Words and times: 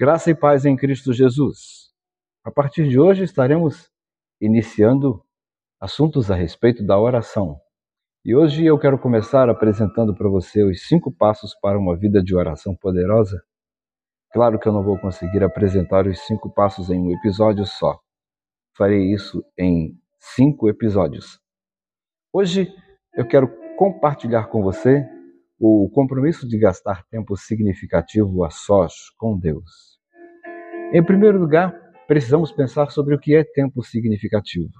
Graça 0.00 0.30
e 0.30 0.34
paz 0.34 0.64
em 0.64 0.76
Cristo 0.76 1.12
Jesus. 1.12 1.90
A 2.44 2.52
partir 2.52 2.88
de 2.88 3.00
hoje 3.00 3.24
estaremos 3.24 3.90
iniciando 4.40 5.24
assuntos 5.80 6.30
a 6.30 6.36
respeito 6.36 6.86
da 6.86 6.96
oração. 6.96 7.60
E 8.24 8.32
hoje 8.32 8.64
eu 8.64 8.78
quero 8.78 8.96
começar 8.96 9.50
apresentando 9.50 10.14
para 10.14 10.28
você 10.28 10.62
os 10.62 10.86
cinco 10.86 11.10
passos 11.10 11.52
para 11.60 11.76
uma 11.76 11.96
vida 11.96 12.22
de 12.22 12.32
oração 12.32 12.76
poderosa. 12.76 13.42
Claro 14.32 14.56
que 14.60 14.68
eu 14.68 14.72
não 14.72 14.84
vou 14.84 14.96
conseguir 15.00 15.42
apresentar 15.42 16.06
os 16.06 16.20
cinco 16.20 16.48
passos 16.48 16.90
em 16.90 17.00
um 17.00 17.10
episódio 17.10 17.66
só. 17.66 17.98
Farei 18.76 19.12
isso 19.12 19.44
em 19.58 20.00
cinco 20.20 20.68
episódios. 20.68 21.40
Hoje 22.32 22.72
eu 23.14 23.26
quero 23.26 23.48
compartilhar 23.76 24.46
com 24.46 24.62
você 24.62 25.04
o 25.58 25.90
compromisso 25.92 26.46
de 26.46 26.56
gastar 26.58 27.04
tempo 27.06 27.36
significativo 27.36 28.44
a 28.44 28.50
sós 28.50 29.10
com 29.16 29.36
Deus. 29.36 29.98
Em 30.92 31.04
primeiro 31.04 31.38
lugar, 31.38 31.72
precisamos 32.06 32.52
pensar 32.52 32.90
sobre 32.90 33.14
o 33.14 33.18
que 33.18 33.34
é 33.34 33.42
tempo 33.42 33.82
significativo. 33.82 34.72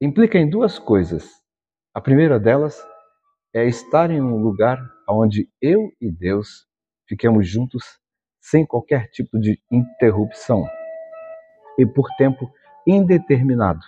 Implica 0.00 0.38
em 0.38 0.48
duas 0.48 0.78
coisas. 0.78 1.30
A 1.94 2.00
primeira 2.00 2.38
delas 2.38 2.84
é 3.54 3.66
estar 3.66 4.10
em 4.10 4.20
um 4.20 4.42
lugar 4.42 4.78
onde 5.08 5.48
eu 5.60 5.90
e 6.00 6.10
Deus 6.10 6.66
fiquemos 7.08 7.48
juntos 7.48 7.84
sem 8.40 8.66
qualquer 8.66 9.08
tipo 9.10 9.38
de 9.38 9.60
interrupção 9.70 10.64
e 11.78 11.86
por 11.86 12.08
tempo 12.16 12.50
indeterminado. 12.86 13.80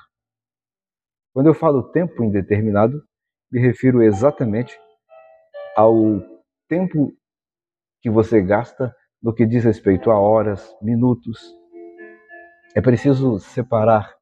Quando 1.32 1.48
eu 1.48 1.54
falo 1.54 1.90
tempo 1.90 2.24
indeterminado, 2.24 3.02
me 3.50 3.60
refiro 3.60 4.02
exatamente 4.02 4.78
ao 5.76 6.20
tempo 6.68 7.12
que 8.00 8.10
você 8.10 8.40
gasta 8.40 8.94
no 9.22 9.34
que 9.34 9.46
diz 9.46 9.64
respeito 9.64 10.10
a 10.10 10.18
horas, 10.18 10.74
minutos. 10.80 11.38
É 12.74 12.80
preciso 12.80 13.38
separar 13.38 14.14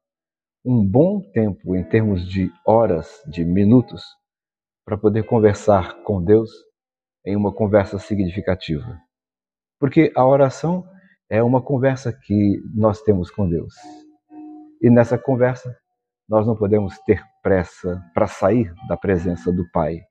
um 0.65 0.85
bom 0.85 1.21
tempo 1.31 1.75
em 1.75 1.83
termos 1.83 2.27
de 2.27 2.51
horas, 2.65 3.21
de 3.27 3.45
minutos, 3.45 4.03
para 4.85 4.97
poder 4.97 5.23
conversar 5.23 6.03
com 6.03 6.23
Deus 6.23 6.49
em 7.25 7.35
uma 7.35 7.53
conversa 7.53 7.97
significativa. 7.97 8.99
Porque 9.79 10.11
a 10.15 10.25
oração 10.25 10.83
é 11.29 11.41
uma 11.41 11.61
conversa 11.61 12.11
que 12.11 12.61
nós 12.75 13.01
temos 13.01 13.31
com 13.31 13.47
Deus. 13.47 13.73
E 14.81 14.89
nessa 14.89 15.17
conversa, 15.17 15.73
nós 16.27 16.45
não 16.45 16.55
podemos 16.55 16.97
ter 16.99 17.23
pressa 17.41 18.01
para 18.13 18.27
sair 18.27 18.73
da 18.87 18.97
presença 18.97 19.51
do 19.51 19.69
Pai. 19.71 20.08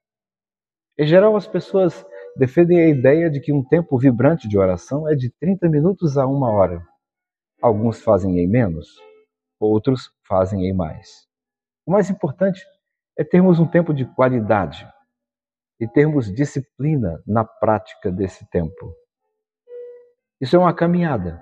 Em 1.01 1.07
geral, 1.07 1.37
as 1.37 1.47
pessoas 1.47 2.05
defendem 2.37 2.81
a 2.81 2.89
ideia 2.89 3.31
de 3.31 3.41
que 3.41 3.53
um 3.53 3.63
tempo 3.63 3.97
vibrante 3.97 4.49
de 4.49 4.59
oração 4.59 5.09
é 5.09 5.15
de 5.15 5.31
30 5.39 5.69
minutos 5.69 6.19
a 6.19 6.27
uma 6.27 6.51
hora. 6.51 6.85
Alguns 7.63 8.03
fazem 8.03 8.37
em 8.37 8.49
menos, 8.49 9.01
outros 9.61 10.11
fazem 10.27 10.67
em 10.67 10.75
mais. 10.75 11.29
O 11.87 11.93
mais 11.93 12.11
importante 12.11 12.65
é 13.17 13.23
termos 13.23 13.61
um 13.61 13.67
tempo 13.67 13.95
de 13.95 14.05
qualidade 14.15 14.89
e 15.81 15.87
termos 15.87 16.33
disciplina 16.35 17.23
na 17.25 17.45
prática 17.45 18.11
desse 18.11 18.45
tempo. 18.51 18.93
Isso 20.41 20.57
é 20.57 20.59
uma 20.59 20.75
caminhada. 20.75 21.41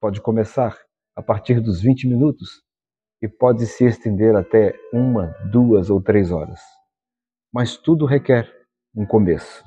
Pode 0.00 0.22
começar 0.22 0.78
a 1.14 1.22
partir 1.22 1.60
dos 1.60 1.82
20 1.82 2.08
minutos 2.08 2.62
e 3.20 3.28
pode 3.28 3.66
se 3.66 3.84
estender 3.84 4.34
até 4.34 4.74
uma, 4.94 5.26
duas 5.50 5.90
ou 5.90 6.00
três 6.00 6.30
horas. 6.30 6.60
Mas 7.52 7.76
tudo 7.76 8.06
requer 8.06 8.57
um 8.98 9.06
começo. 9.06 9.64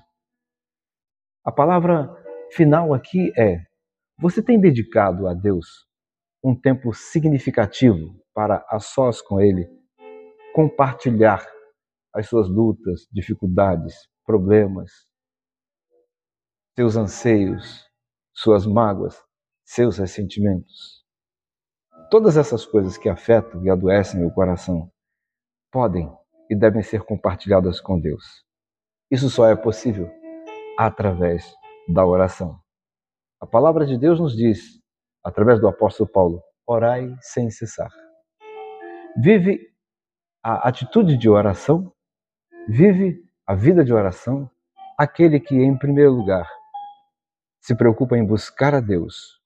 A 1.46 1.54
palavra 1.54 2.14
final 2.52 2.94
aqui 2.94 3.32
é: 3.40 3.66
você 4.20 4.44
tem 4.44 4.60
dedicado 4.60 5.26
a 5.26 5.34
Deus 5.34 5.88
um 6.44 6.54
tempo 6.54 6.94
significativo 6.94 8.22
para 8.34 8.66
a 8.68 8.78
sós 8.80 9.22
com 9.22 9.40
Ele 9.40 9.70
compartilhar 10.54 11.48
as 12.14 12.28
suas 12.28 12.50
lutas, 12.50 13.08
dificuldades, 13.10 13.96
problemas, 14.26 14.92
seus 16.76 16.98
anseios, 16.98 17.90
suas 18.34 18.66
mágoas, 18.66 19.18
seus 19.64 19.98
ressentimentos. 19.98 21.06
Todas 22.10 22.36
essas 22.36 22.66
coisas 22.66 22.98
que 22.98 23.08
afetam 23.08 23.64
e 23.64 23.70
adoecem 23.70 24.26
o 24.26 24.34
coração 24.34 24.92
podem 25.72 26.12
e 26.50 26.56
devem 26.56 26.84
ser 26.84 27.04
compartilhadas 27.04 27.80
com 27.80 27.98
Deus. 27.98 28.51
Isso 29.12 29.30
só 29.30 29.46
é 29.48 29.56
possível 29.58 30.10
através 30.78 31.54
da 31.86 32.06
oração. 32.06 32.58
A 33.42 33.46
palavra 33.46 33.86
de 33.86 33.98
Deus 33.98 34.22
nos 34.22 34.34
diz, 34.34 34.82
através 35.22 35.60
do 35.60 35.68
apóstolo 35.68 36.10
Paulo, 36.10 36.42
orai 36.66 37.14
sem 37.20 37.50
cessar. 37.50 37.92
Vive 39.22 39.60
a 40.42 40.66
atitude 40.70 41.18
de 41.18 41.28
oração, 41.28 41.92
vive 42.70 43.22
a 43.46 43.54
vida 43.54 43.84
de 43.84 43.94
oração 43.94 44.50
aquele 44.98 45.42
que, 45.42 45.56
em 45.56 45.78
primeiro 45.78 46.12
lugar, 46.12 46.50
se 47.60 47.76
preocupa 47.76 48.18
em 48.18 48.26
buscar 48.26 48.74
a 48.74 48.80
Deus 48.80 49.42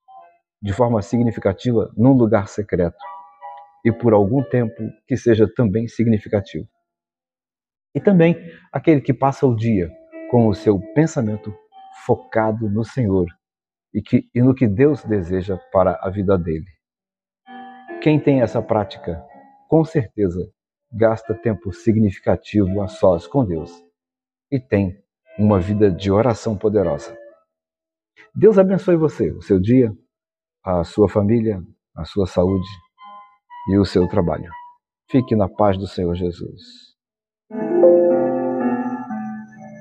de 0.61 0.73
forma 0.73 1.01
significativa 1.01 1.91
num 1.97 2.13
lugar 2.13 2.47
secreto 2.47 2.99
e 3.83 3.91
por 3.91 4.13
algum 4.13 4.43
tempo 4.43 4.75
que 5.07 5.17
seja 5.17 5.51
também 5.55 5.87
significativo. 5.87 6.67
E 7.95 8.01
também 8.01 8.35
aquele 8.71 8.99
que 8.99 9.13
passa 9.13 9.47
o 9.47 9.55
dia 9.55 9.89
com 10.29 10.47
o 10.47 10.53
seu 10.53 10.79
pensamento 10.93 11.55
focado 12.05 12.69
no 12.69 12.83
Senhor 12.83 13.25
e, 13.93 14.01
que, 14.01 14.29
e 14.35 14.41
no 14.41 14.53
que 14.53 14.67
Deus 14.67 15.03
deseja 15.05 15.57
para 15.71 15.97
a 16.01 16.09
vida 16.09 16.37
dele. 16.37 16.65
Quem 18.01 18.19
tem 18.19 18.41
essa 18.41 18.61
prática, 18.61 19.23
com 19.69 19.85
certeza, 19.85 20.45
gasta 20.91 21.33
tempo 21.33 21.71
significativo 21.71 22.81
a 22.81 22.87
sós 22.87 23.25
com 23.25 23.45
Deus 23.45 23.71
e 24.51 24.59
tem 24.59 25.01
uma 25.39 25.59
vida 25.59 25.89
de 25.89 26.11
oração 26.11 26.57
poderosa. 26.57 27.17
Deus 28.33 28.57
abençoe 28.57 28.97
você, 28.97 29.31
o 29.31 29.41
seu 29.41 29.59
dia, 29.59 29.91
a 30.63 30.83
sua 30.83 31.07
família, 31.07 31.61
a 31.95 32.03
sua 32.03 32.27
saúde 32.27 32.67
e 33.69 33.77
o 33.77 33.85
seu 33.85 34.07
trabalho. 34.07 34.51
Fique 35.09 35.35
na 35.35 35.47
paz 35.47 35.77
do 35.77 35.87
Senhor 35.87 36.15
Jesus. 36.15 36.94